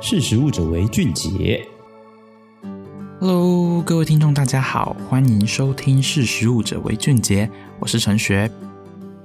[0.00, 1.66] 识食物者为俊杰。
[3.18, 7.46] Hello，各位听众，大家好，欢迎收听《识食物者为俊杰》，
[7.80, 8.48] 我是陈学。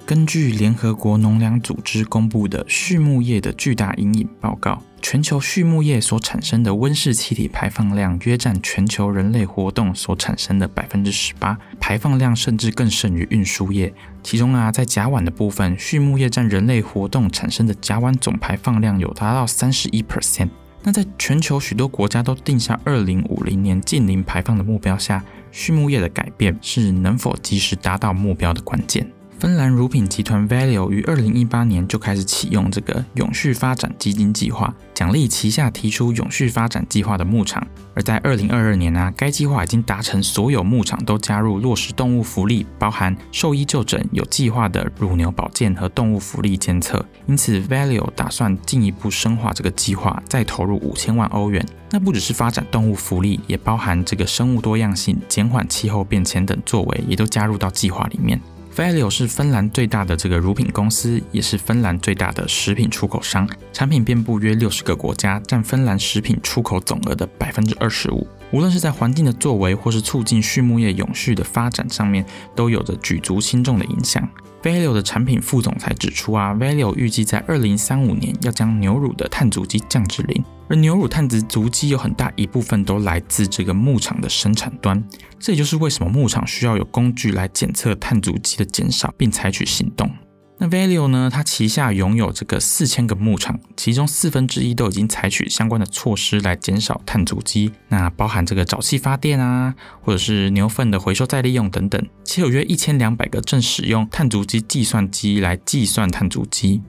[0.03, 13.93] 根据联合国农粮组织公布的畜牧业的巨大阴影报告，全球畜牧业所产生的温室气体排放量约占全球人类活动所产生的百分之十八，排放量甚至更甚于运输业。
[14.23, 20.49] 其中啊，在甲烷的部分，畜牧业占人类活动产生的甲烷总排放量有达到三十一 percent。
[20.83, 29.09] 那在全球许多国家都定下二零五零年近零排放的目标下，畜牧业的改变是能否及时达到目标的关键。
[29.43, 37.67] 芬兰乳品集团 Valio 于二零一八年就开始启用这个永续发展基金计划，奖励旗下提出永续发展计划的牧场。
[37.93, 47.05] 而在二零二二年呢、啊，该计划已经达成所有牧场都加入落实动物福利，包含兽医就诊、有计划的乳牛保健和动物福利监测。
[47.25, 51.65] 因此，Valio 打算进一步深化这个计划，再投入五千万欧元。
[51.91, 58.39] 那不只是发展动物福利，也包含这个生物多样性、减缓气候变迁等作为，也都加入到计划里面。
[58.75, 68.27] Valio 是芬兰最大的这个乳品公司，也是芬兰最大的食品出口商，产品遍布约六十个国家，占芬兰食品出口总额的百分之二十五。
[68.51, 72.25] 无论是在环境的作为，或是促进畜牧业永续的发展上面，
[72.55, 74.27] 都有着举足轻重的影响。
[74.63, 85.03] Valio 的产品副总裁指出啊，Valio 预计在二零三五年要将牛乳的碳足迹降至零，而牛乳碳子足迹有很大一部分都来自这个牧场的生产端，
[85.37, 90.09] 这也就是为什么牧场需要有工具来检测碳足迹的减少，并采取行动。
[90.59, 91.29] 那 Valio 呢？
[91.33, 97.73] 它旗下拥有这个四千个牧场，其中四分之一都已经采取相关的措施来减少碳足迹。
[97.89, 102.01] 那包含这个沼气发电啊，或者是牛粪的回收再利用等等。
[102.23, 106.81] 且有约一千两百个正使用碳足迹计算机来计算碳足迹。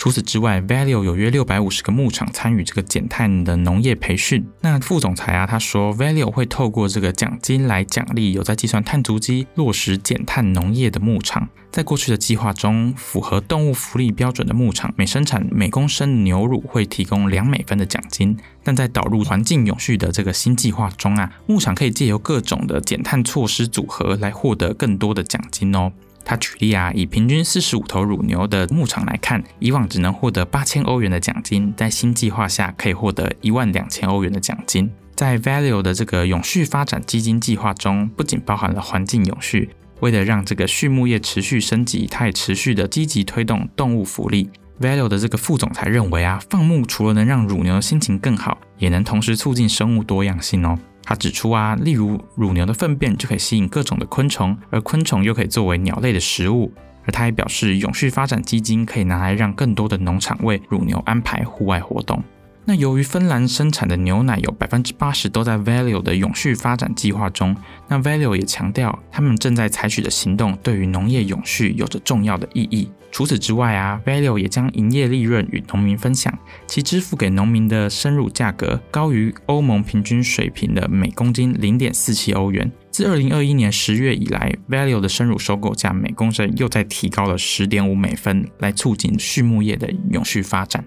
[0.00, 4.42] 除此之外，Valio 有约六百五十个牧场参与这个减碳的农业培训。
[4.62, 11.46] 那副总裁啊，他说，Valio 会透过这个奖金来奖励有在计算碳足迹、落实减碳农业的牧场。
[11.70, 18.34] 在过去的计划中，符合动物福利标准的牧场，每生产每公升牛乳会提供两美分的奖金。
[18.64, 25.92] 但在导入环境永续的这个新计划中啊，牧场可以借由各种的减碳措施组合来获得更多的奖金哦。
[26.24, 34.90] 他举例啊，以平均四十五头乳牛的牧场来看，以往只能获得八千欧元的奖金，在新计划下可以获得一万两千欧元的奖金。
[35.14, 39.70] 在 Valio 的这个永续发展基金计划中，不仅包含了环境永续，
[40.00, 44.48] 为了让这个畜牧业持续升级，它也持续的积极推动动物福利。
[44.80, 50.78] Valio 的这个副总裁认为啊，放牧除了能让乳牛的心情更好，也能同时促进生物多样性哦。
[51.10, 56.72] 他指出啊，例如乳牛的粪便就可以吸引各种的昆虫，而昆虫又可以作为鸟类的食物。
[57.04, 62.22] 而他还表示，永续发展基金可以拿来让更多的农场为乳牛安排户外活动。
[62.66, 67.56] 那由于芬兰生产的牛奶有百分之八十都在 Value 的永续发展计划中，
[67.88, 72.88] 那 Value 也强调，他们正在采取的行动对于农业永续有着重要的意义。
[73.10, 76.32] 除此之外啊，Value 也将营业利润与农民分享，
[76.68, 82.70] 其支付给农民的生乳价格高于欧盟平均水平的每公斤零点四七欧元。
[82.92, 90.84] 自二零二一年十月以来，Value 的生乳收购价每公升又再提高了十点五美分，来促进畜牧业的永续发展。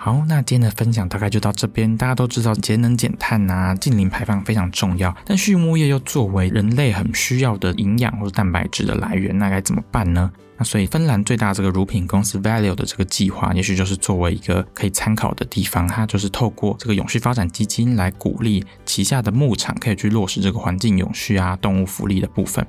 [0.00, 1.94] 好，那今天的分享大概就到这边。
[1.96, 10.30] 大家都知道节能减碳啊，净零排放非常重要，但畜牧业又作为人类很需要的营养或者蛋白质的来源，那该怎么办呢？
[10.56, 15.86] 那所以芬兰最大这个乳品公司 Valio 的这个计划，也许就是作为一个可以参考的地方。
[15.88, 22.64] 它就是透过这个永续发展基金来鼓励旗下的牧场可以去落实这个环境永续啊、动物福利的部分。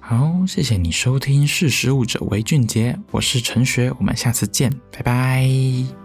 [0.00, 6.01] 好，谢谢你收听《识食物者为俊杰》，我是陈学，我们下次见，拜拜。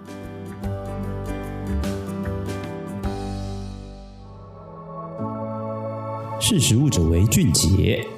[6.50, 8.17] 识时务者为俊杰。